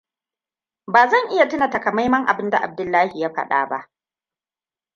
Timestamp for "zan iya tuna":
1.09-1.67